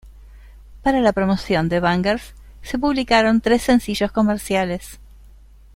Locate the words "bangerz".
1.79-2.33